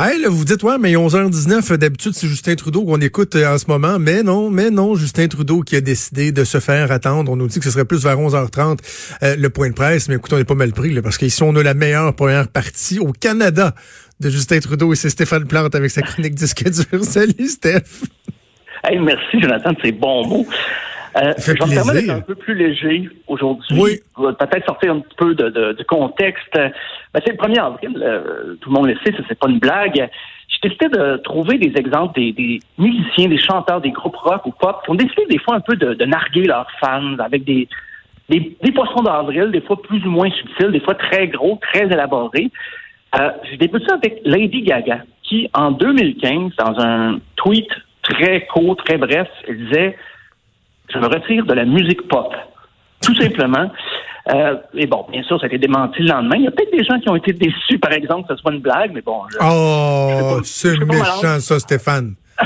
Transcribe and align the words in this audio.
Hey, 0.00 0.20
là, 0.22 0.28
vous 0.28 0.44
dites, 0.44 0.62
ouais, 0.62 0.78
mais 0.78 0.92
11h19, 0.92 1.76
d'habitude, 1.76 2.12
c'est 2.14 2.28
Justin 2.28 2.54
Trudeau 2.54 2.84
qu'on 2.84 3.00
écoute 3.00 3.34
euh, 3.34 3.52
en 3.52 3.58
ce 3.58 3.66
moment. 3.66 3.98
Mais 3.98 4.22
non, 4.22 4.48
mais 4.48 4.70
non, 4.70 4.94
Justin 4.94 5.26
Trudeau 5.26 5.62
qui 5.62 5.74
a 5.74 5.80
décidé 5.80 6.30
de 6.30 6.44
se 6.44 6.60
faire 6.60 6.92
attendre. 6.92 7.32
On 7.32 7.34
nous 7.34 7.48
dit 7.48 7.58
que 7.58 7.64
ce 7.64 7.72
serait 7.72 7.84
plus 7.84 8.04
vers 8.04 8.16
11h30 8.16 8.78
euh, 9.24 9.34
le 9.36 9.50
point 9.50 9.70
de 9.70 9.74
presse. 9.74 10.08
Mais 10.08 10.14
écoute, 10.14 10.32
on 10.32 10.36
n'est 10.36 10.44
pas 10.44 10.54
mal 10.54 10.70
pris, 10.70 10.90
là, 10.90 11.02
parce 11.02 11.18
qu'ici, 11.18 11.42
on 11.42 11.56
a 11.56 11.64
la 11.64 11.74
meilleure 11.74 12.14
première 12.14 12.46
partie 12.46 13.00
au 13.00 13.10
Canada 13.10 13.74
de 14.20 14.30
Justin 14.30 14.60
Trudeau 14.60 14.92
et 14.92 14.96
c'est 14.96 15.10
Stéphane 15.10 15.48
Plante 15.48 15.74
avec 15.74 15.90
sa 15.90 16.02
chronique 16.02 16.36
disque 16.36 16.62
dur. 16.62 17.02
Salut, 17.02 17.48
Steph. 17.48 18.04
Hey, 18.84 19.00
merci, 19.00 19.40
Jonathan, 19.40 19.72
de 19.72 19.78
ces 19.82 19.90
bons 19.90 20.28
mots. 20.28 20.46
Euh, 21.16 21.32
je 21.38 21.52
vais 21.52 21.52
me 21.52 21.74
permettre 21.74 21.92
d'être 21.92 22.10
un 22.10 22.20
peu 22.20 22.34
plus 22.34 22.54
léger 22.54 23.08
aujourd'hui. 23.26 23.78
Oui. 23.78 24.00
Peut-être 24.16 24.66
sortir 24.66 24.94
un 24.94 25.02
peu 25.16 25.34
de, 25.34 25.48
de, 25.48 25.72
du 25.72 25.84
contexte. 25.84 26.52
Ben, 26.54 27.22
c'est 27.24 27.32
le 27.32 27.38
1er 27.38 27.60
avril. 27.60 28.02
Euh, 28.02 28.54
tout 28.60 28.70
le 28.70 28.74
monde 28.74 28.86
le 28.88 28.96
sait, 29.04 29.12
ça 29.12 29.22
c'est 29.28 29.38
pas 29.38 29.48
une 29.48 29.58
blague. 29.58 30.08
J'ai 30.48 30.68
décidé 30.68 30.88
de 30.88 31.16
trouver 31.18 31.58
des 31.58 31.78
exemples 31.78 32.18
des, 32.18 32.32
des, 32.32 32.60
musiciens, 32.78 33.28
des 33.28 33.38
chanteurs, 33.38 33.80
des 33.80 33.90
groupes 33.90 34.16
rock 34.16 34.46
ou 34.46 34.50
pop 34.50 34.80
qui 34.84 34.90
ont 34.90 34.94
décidé 34.94 35.24
des 35.30 35.38
fois 35.38 35.54
un 35.56 35.60
peu 35.60 35.76
de, 35.76 35.94
de 35.94 36.04
narguer 36.04 36.44
leurs 36.44 36.68
fans 36.80 37.18
avec 37.18 37.44
des, 37.44 37.68
des, 38.28 38.56
des 38.62 38.72
poissons 38.72 39.02
d'avril, 39.02 39.50
des 39.50 39.60
fois 39.60 39.80
plus 39.80 40.04
ou 40.04 40.10
moins 40.10 40.30
subtils, 40.30 40.70
des 40.70 40.80
fois 40.80 40.94
très 40.94 41.28
gros, 41.28 41.58
très 41.72 41.86
élaborés. 41.86 42.50
Euh, 43.18 43.30
J'ai 43.50 43.56
débuté 43.56 43.86
ça 43.88 43.94
avec 43.94 44.20
Lady 44.24 44.62
Gaga, 44.62 45.02
qui 45.22 45.48
en 45.54 45.70
2015, 45.70 46.52
dans 46.58 46.78
un 46.80 47.18
tweet 47.36 47.68
très 48.02 48.46
court, 48.46 48.76
très 48.76 48.98
bref, 48.98 49.28
elle 49.46 49.66
disait 49.66 49.96
je 50.92 50.98
me 50.98 51.06
retire 51.06 51.44
de 51.44 51.54
la 51.54 51.64
musique 51.64 52.06
pop. 52.08 52.34
Tout 53.02 53.14
simplement. 53.14 53.70
Euh, 54.34 54.56
et 54.74 54.86
bon, 54.86 55.06
bien 55.10 55.22
sûr, 55.22 55.38
ça 55.40 55.44
a 55.44 55.48
été 55.48 55.58
démenti 55.58 56.02
le 56.02 56.08
lendemain. 56.08 56.36
Il 56.36 56.44
y 56.44 56.48
a 56.48 56.50
peut-être 56.50 56.72
des 56.72 56.84
gens 56.84 56.98
qui 57.00 57.08
ont 57.08 57.16
été 57.16 57.32
déçus, 57.32 57.78
par 57.78 57.92
exemple, 57.92 58.28
que 58.28 58.34
ce 58.34 58.42
soit 58.42 58.52
une 58.52 58.60
blague, 58.60 58.92
mais 58.92 59.00
bon. 59.00 59.22
Je, 59.30 59.38
oh, 59.40 60.40
c'est 60.42 60.78
méchant, 60.84 61.40
ça, 61.40 61.58
Stéphane. 61.58 62.14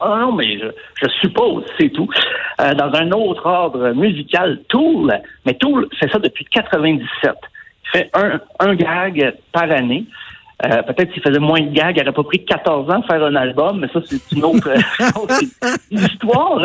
Ah 0.00 0.18
non, 0.20 0.32
mais 0.32 0.58
je, 0.58 0.66
je 1.00 1.08
suppose, 1.20 1.64
c'est 1.78 1.88
tout. 1.88 2.08
Euh, 2.60 2.74
dans 2.74 2.92
un 2.92 3.10
autre 3.12 3.46
ordre 3.46 3.92
musical, 3.92 4.60
Tool, 4.68 5.10
mais 5.46 5.54
Tool 5.54 5.88
fait 5.98 6.10
ça 6.10 6.18
depuis 6.18 6.44
97. 6.44 7.32
Il 7.32 7.90
fait 7.90 8.10
un, 8.12 8.38
un 8.58 8.74
gag 8.74 9.34
par 9.52 9.70
année. 9.70 10.04
Euh, 10.64 10.82
peut-être 10.82 11.12
s'il 11.12 11.22
faisait 11.22 11.38
moins 11.38 11.60
de 11.60 11.72
gags, 11.72 11.96
il 11.96 12.00
n'aurait 12.00 12.12
pas 12.12 12.22
pris 12.22 12.44
14 12.44 12.90
ans 12.90 12.98
de 12.98 13.06
faire 13.06 13.22
un 13.24 13.34
album, 13.34 13.80
mais 13.80 13.88
ça, 13.92 14.00
c'est 14.04 14.32
une 14.32 14.44
autre 14.44 14.68
histoire. 15.90 16.60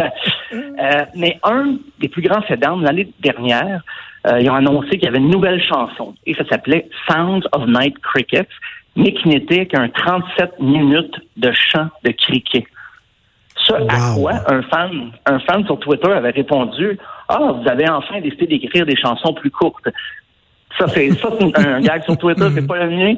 Euh, 0.79 1.05
mais 1.15 1.39
un 1.43 1.77
des 1.99 2.07
plus 2.07 2.21
grands 2.21 2.41
faits 2.41 2.63
l'année 2.63 3.11
dernière, 3.19 3.83
euh, 4.27 4.39
ils 4.39 4.49
ont 4.49 4.55
annoncé 4.55 4.91
qu'il 4.91 5.03
y 5.03 5.07
avait 5.07 5.17
une 5.17 5.29
nouvelle 5.29 5.61
chanson, 5.61 6.15
et 6.25 6.33
ça 6.35 6.45
s'appelait 6.47 6.89
Sounds 7.07 7.47
of 7.51 7.67
Night 7.67 7.97
Crickets, 7.99 8.49
mais 8.95 9.13
qui 9.13 9.27
n'était 9.27 9.65
qu'un 9.65 9.89
37 9.89 10.59
minutes 10.59 11.15
de 11.37 11.51
chant 11.51 11.87
de 12.03 12.11
cricket. 12.11 12.65
Ça, 13.65 13.77
à 13.89 14.15
quoi 14.15 14.33
un 14.47 14.61
fan, 14.63 15.11
un 15.25 15.39
fan 15.39 15.65
sur 15.65 15.79
Twitter 15.79 16.11
avait 16.11 16.31
répondu 16.31 16.97
Ah, 17.27 17.51
vous 17.53 17.67
avez 17.69 17.89
enfin 17.89 18.19
décidé 18.21 18.47
d'écrire 18.47 18.85
des 18.85 18.95
chansons 18.95 19.33
plus 19.33 19.51
courtes. 19.51 19.89
Ça, 20.77 20.87
c'est 20.87 21.11
ça, 21.11 21.29
un 21.55 21.81
gag 21.81 22.03
sur 22.03 22.17
Twitter, 22.17 22.47
c'est 22.53 22.65
pas 22.65 22.83
le 22.83 22.89
mien. 22.89 23.15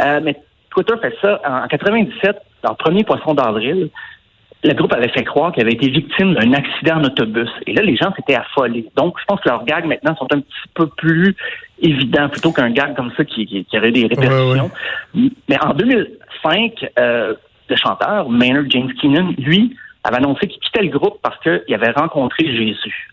Euh, 0.00 0.20
mais 0.22 0.36
Twitter 0.70 0.94
fait 1.00 1.14
ça 1.22 1.40
en 1.46 1.66
97, 1.68 2.36
leur 2.64 2.76
premier 2.76 3.04
poisson 3.04 3.34
d'avril. 3.34 3.90
Le 4.64 4.74
groupe 4.74 4.92
avait 4.92 5.08
fait 5.08 5.22
croire 5.22 5.52
qu'il 5.52 5.62
avait 5.62 5.74
été 5.74 5.88
victime 5.88 6.34
d'un 6.34 6.52
accident 6.52 6.96
en 6.96 7.04
autobus. 7.04 7.50
Et 7.66 7.72
là, 7.72 7.82
les 7.82 7.96
gens 7.96 8.12
s'étaient 8.14 8.34
affolés. 8.34 8.86
Donc, 8.96 9.16
je 9.20 9.24
pense 9.26 9.40
que 9.40 9.48
leurs 9.48 9.64
gags 9.64 9.84
maintenant 9.84 10.16
sont 10.16 10.26
un 10.32 10.40
petit 10.40 10.68
peu 10.74 10.86
plus 10.88 11.36
évidents 11.80 12.28
plutôt 12.28 12.52
qu'un 12.52 12.70
gag 12.70 12.96
comme 12.96 13.12
ça 13.16 13.24
qui, 13.24 13.46
qui, 13.46 13.64
qui 13.64 13.78
aurait 13.78 13.92
des 13.92 14.06
répercussions. 14.06 14.70
Mais 15.14 15.62
en 15.62 15.74
2005, 15.74 16.86
euh, 16.98 17.34
le 17.68 17.76
chanteur 17.76 18.28
Maynard 18.28 18.64
James 18.68 18.92
Keenan, 19.00 19.32
lui, 19.38 19.76
avait 20.04 20.16
annoncé 20.16 20.46
qu'il 20.46 20.60
quittait 20.60 20.82
le 20.82 20.96
groupe 20.96 21.18
parce 21.22 21.38
qu'il 21.40 21.74
avait 21.74 21.90
rencontré 21.90 22.46
Jésus. 22.46 23.10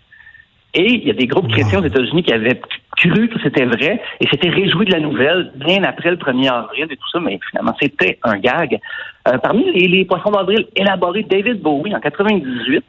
Et 0.76 0.92
il 0.92 1.08
y 1.08 1.12
a 1.12 1.14
des 1.14 1.28
groupes 1.28 1.52
chrétiens 1.52 1.82
aux 1.82 1.86
États-Unis 1.86 2.24
qui 2.24 2.34
avaient 2.34 2.60
cru 2.98 3.30
que 3.30 3.40
c'était 3.44 3.66
vrai 3.66 4.02
et 4.20 4.28
s'étaient 4.28 4.50
réjouis 4.50 4.86
de 4.86 4.92
la 4.92 5.00
nouvelle 5.00 5.52
bien 5.56 5.84
après 5.84 6.10
le 6.10 6.18
1er 6.18 6.50
avril 6.50 6.88
et 6.90 6.96
tout 6.96 7.10
ça, 7.12 7.20
mais 7.20 7.40
finalement, 7.50 7.76
c'était 7.80 8.18
un 8.24 8.38
gag. 8.38 8.80
Euh, 9.28 9.38
parmi 9.38 9.72
les, 9.72 10.06
poissons 10.06 10.32
d'avril 10.32 10.68
élaborés, 10.76 11.24
David 11.24 11.62
Bowie, 11.62 11.96
en 11.96 12.00
98, 12.00 12.84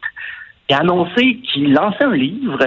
a 0.71 0.79
annoncé 0.79 1.37
qu'il 1.37 1.73
lançait 1.73 2.05
un 2.05 2.15
livre 2.15 2.59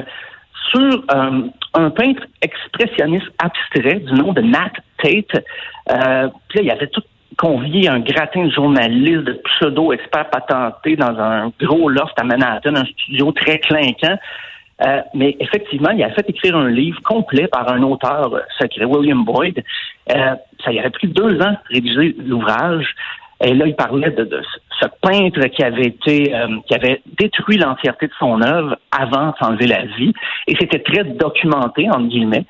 sur 0.72 1.04
euh, 1.14 1.42
un 1.74 1.90
peintre 1.90 2.24
expressionniste 2.42 3.28
abstrait 3.40 4.00
du 4.00 4.14
nom 4.14 4.34
de 4.34 4.42
Nat 4.42 4.72
Tate. 5.02 5.44
Euh, 5.92 6.30
puis 6.50 6.60
là, 6.60 6.64
il 6.64 6.72
avait 6.72 6.88
tout 6.88 7.04
convié 7.38 7.88
un 7.88 8.00
gratin 8.00 8.46
de 8.46 8.52
journalistes, 8.52 9.24
de 9.24 9.34
pseudo-experts 9.34 10.30
patentés 10.30 10.96
dans 10.96 11.20
un 11.20 11.52
gros 11.60 11.90
loft 11.90 12.14
à 12.20 12.24
Manhattan, 12.24 12.76
un 12.76 12.86
studio 12.86 13.32
très 13.32 13.60
clinquant. 13.60 14.18
Euh, 14.86 15.02
mais 15.14 15.36
effectivement, 15.40 15.90
il 15.90 16.04
a 16.04 16.12
fait 16.12 16.30
écrire 16.30 16.56
un 16.56 16.70
livre 16.70 17.02
complet 17.02 17.48
par 17.48 17.72
un 17.72 17.82
auteur 17.82 18.42
secret, 18.60 18.86
William 18.86 19.24
Boyd. 19.24 19.64
Euh, 20.16 20.36
ça 20.64 20.72
y 20.72 20.80
aurait 20.80 20.92
pris 20.92 21.08
deux 21.08 21.42
ans 21.42 21.52
de 21.52 21.74
rédiger 21.74 22.16
l'ouvrage. 22.20 22.86
Et 23.44 23.54
là, 23.54 23.68
il 23.68 23.76
parlait 23.76 24.12
de, 24.12 24.42
ce 24.80 24.86
peintre 25.02 25.46
qui 25.48 25.64
avait 25.64 25.88
été, 25.88 26.34
euh, 26.34 26.48
qui 26.68 26.74
avait 26.74 27.02
détruit 27.20 27.58
l'entièreté 27.58 28.08
de 28.08 28.14
son 28.20 28.42
œuvre 28.42 28.78
avant 28.92 29.28
de 29.28 29.34
s'enlever 29.40 29.68
la 29.68 29.86
vie. 29.86 30.14
Et 30.48 30.56
c'était 30.60 30.80
très 30.80 31.04
documenté, 31.04 31.90
entre 31.90 32.08
guillemets. 32.08 32.46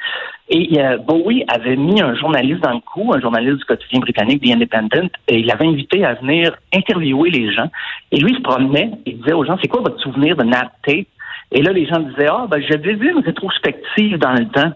Et 0.49 0.79
Bowie 1.05 1.43
avait 1.49 1.75
mis 1.75 2.01
un 2.01 2.15
journaliste 2.15 2.61
dans 2.61 2.71
le 2.71 2.79
coup, 2.79 3.11
un 3.13 3.19
journaliste 3.19 3.57
du 3.57 3.65
quotidien 3.65 3.99
britannique, 3.99 4.41
The 4.41 4.51
Independent, 4.51 5.11
et 5.27 5.39
il 5.39 5.45
l'avait 5.45 5.67
invité 5.67 6.05
à 6.05 6.13
venir 6.13 6.55
interviewer 6.73 7.29
les 7.29 7.51
gens. 7.53 7.69
Et 8.13 8.17
lui, 8.17 8.31
il 8.31 8.37
se 8.37 8.41
promenait, 8.41 8.91
il 9.05 9.17
disait 9.17 9.33
aux 9.33 9.43
gens, 9.43 9.57
c'est 9.61 9.67
quoi 9.67 9.81
votre 9.81 9.99
souvenir 9.99 10.37
de 10.37 10.43
Nat 10.43 10.71
Tate? 10.85 11.07
Et 11.51 11.61
là, 11.61 11.71
les 11.71 11.85
gens 11.85 11.99
disaient, 11.99 12.27
ah, 12.29 12.45
ben, 12.49 12.61
j'avais 12.61 12.93
vu 12.93 13.11
une 13.11 13.23
rétrospective 13.23 14.17
dans 14.17 14.33
le 14.33 14.47
temps. 14.47 14.71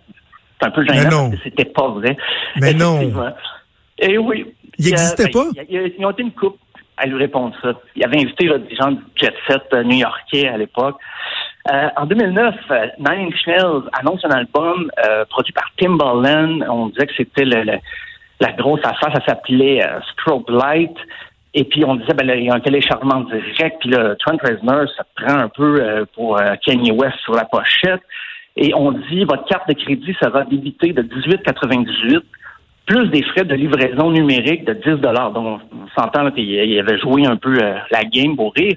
C'est 0.59 0.67
un 0.67 0.71
peu 0.71 0.85
gênant 0.85 1.29
parce 1.29 1.35
que 1.35 1.43
c'était 1.43 1.65
pas 1.65 1.89
vrai. 1.89 2.17
Mais 2.57 2.73
non. 2.73 2.99
Et 3.99 4.17
oui. 4.17 4.45
Il 4.81 4.89
n'existait 4.89 5.29
pas? 5.29 5.45
Ils 5.69 6.05
ont 6.05 6.11
été 6.11 6.23
une 6.23 6.31
coupe 6.31 6.57
à 6.97 7.07
lui 7.07 7.17
répondre 7.17 7.55
ça. 7.61 7.73
Il 7.95 8.03
avait 8.03 8.19
invité 8.19 8.47
des 8.47 8.75
gens 8.75 8.91
du 8.91 9.01
jet 9.15 9.33
set 9.47 9.63
euh, 9.73 9.83
new-yorkais 9.83 10.47
à 10.47 10.57
l'époque. 10.57 10.97
Euh, 11.71 11.87
en 11.97 12.05
2009, 12.05 12.55
euh, 12.69 12.87
Nine 12.99 13.27
Inch 13.27 13.47
Nails 13.47 13.83
annonce 13.99 14.23
un 14.25 14.31
album 14.31 14.91
produit 15.29 15.53
par 15.53 15.71
Timbaland. 15.77 16.61
On 16.69 16.87
disait 16.87 17.07
que 17.07 17.13
c'était 17.15 17.45
la 17.45 18.51
grosse 18.53 18.81
affaire. 18.83 19.13
Ça 19.15 19.25
s'appelait 19.25 19.81
Strobe 20.13 20.49
Light. 20.49 20.95
Et 21.53 21.65
puis 21.65 21.83
on 21.83 21.95
disait, 21.95 22.13
ben, 22.13 22.29
il 22.29 22.45
y 22.45 22.49
a 22.49 22.53
un 22.53 22.61
téléchargement 22.61 23.21
direct, 23.21 23.77
puis 23.81 23.91
Trent 23.91 24.37
Reznor 24.41 24.85
ça 24.95 25.03
prend 25.15 25.37
un 25.37 25.49
peu 25.49 25.81
euh, 25.81 26.05
pour 26.15 26.39
euh, 26.39 26.55
Kanye 26.65 26.91
West 26.91 27.17
sur 27.23 27.33
la 27.33 27.45
pochette. 27.45 28.01
Et 28.55 28.73
on 28.73 28.91
dit, 28.91 29.23
votre 29.25 29.45
carte 29.45 29.67
de 29.67 29.73
crédit 29.73 30.15
sera 30.21 30.43
débitée 30.45 30.93
de 30.93 31.01
18,98 31.01 32.21
plus 32.91 33.07
des 33.07 33.23
frais 33.23 33.45
de 33.45 33.55
livraison 33.55 34.11
numérique 34.11 34.65
de 34.65 34.73
10 34.73 35.01
Donc, 35.33 35.61
on 35.71 35.87
s'entend 35.95 36.29
qu'il 36.31 36.77
avait 36.77 36.99
joué 36.99 37.25
un 37.25 37.37
peu 37.37 37.57
euh, 37.57 37.75
la 37.89 38.03
game 38.03 38.35
pour 38.35 38.53
rire. 38.53 38.75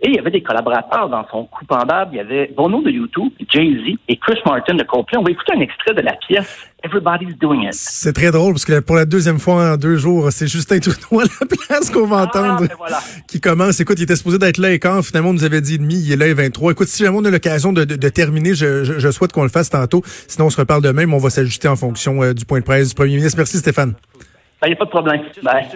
Et 0.00 0.08
il 0.08 0.16
y 0.16 0.18
avait 0.18 0.30
des 0.30 0.42
collaborateurs 0.42 1.08
dans 1.08 1.26
son 1.30 1.44
coup 1.46 1.64
pendable. 1.64 2.10
Il 2.12 2.16
y 2.16 2.20
avait 2.20 2.52
Bono 2.54 2.82
de 2.82 2.90
YouTube, 2.90 3.32
Jay-Z 3.48 3.96
et 4.08 4.16
Chris 4.16 4.38
Martin 4.44 4.74
de 4.74 4.82
Coldplay. 4.82 5.18
On 5.18 5.22
va 5.22 5.30
écouter 5.30 5.52
un 5.56 5.60
extrait 5.60 5.94
de 5.94 6.02
la 6.02 6.12
pièce 6.14 6.68
Everybody's 6.82 7.38
Doing 7.38 7.62
It. 7.62 7.72
C'est 7.72 8.12
très 8.12 8.30
drôle 8.30 8.52
parce 8.52 8.66
que 8.66 8.80
pour 8.80 8.96
la 8.96 9.06
deuxième 9.06 9.38
fois 9.38 9.72
en 9.72 9.76
deux 9.76 9.96
jours, 9.96 10.30
c'est 10.30 10.46
Justin 10.46 10.80
Trudeau 10.80 11.20
à 11.20 11.24
la 11.24 11.46
place 11.46 11.90
qu'on 11.90 12.06
va 12.06 12.18
ah, 12.18 12.24
entendre 12.24 12.68
ben 12.68 12.74
voilà. 12.76 12.98
qui 13.26 13.40
commence. 13.40 13.80
Écoute, 13.80 13.98
il 13.98 14.02
était 14.02 14.16
supposé 14.16 14.38
d'être 14.38 14.58
là 14.58 14.72
et 14.72 14.78
quand 14.78 15.02
finalement 15.02 15.30
on 15.30 15.34
nous 15.34 15.44
avait 15.44 15.62
dit 15.62 15.78
demi, 15.78 15.94
il 15.94 16.12
est 16.12 16.16
là 16.16 16.26
et 16.26 16.34
23. 16.34 16.72
Écoute, 16.72 16.88
si 16.88 17.02
jamais 17.02 17.16
on 17.16 17.24
a 17.24 17.30
l'occasion 17.30 17.72
de, 17.72 17.84
de, 17.84 18.08
terminer, 18.10 18.54
je, 18.54 18.84
je, 18.84 19.10
souhaite 19.10 19.32
qu'on 19.32 19.44
le 19.44 19.48
fasse 19.48 19.70
tantôt. 19.70 20.02
Sinon, 20.28 20.46
on 20.46 20.50
se 20.50 20.58
reparle 20.58 20.82
demain, 20.82 21.06
mais 21.06 21.14
on 21.14 21.18
va 21.18 21.30
s'ajuster 21.30 21.68
en 21.68 21.76
fonction 21.76 22.22
euh, 22.22 22.34
du 22.34 22.44
point 22.44 22.60
de 22.60 22.64
presse 22.64 22.90
du 22.90 22.94
premier 22.94 23.16
ministre. 23.16 23.38
Merci 23.38 23.56
Stéphane. 23.56 23.94
Il 24.14 24.60
ben, 24.60 24.68
n'y 24.68 24.74
a 24.74 24.76
pas 24.76 24.84
de 24.84 24.90
problème. 24.90 25.22
Bye. 25.42 25.68